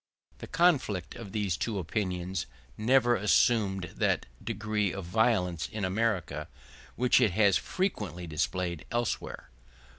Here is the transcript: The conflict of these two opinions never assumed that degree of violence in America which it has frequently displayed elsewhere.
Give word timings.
The 0.39 0.47
conflict 0.47 1.13
of 1.13 1.31
these 1.31 1.55
two 1.55 1.77
opinions 1.77 2.47
never 2.75 3.15
assumed 3.15 3.93
that 3.97 4.25
degree 4.43 4.91
of 4.91 5.05
violence 5.05 5.69
in 5.71 5.85
America 5.85 6.47
which 6.95 7.21
it 7.21 7.33
has 7.33 7.55
frequently 7.55 8.25
displayed 8.25 8.85
elsewhere. 8.89 9.51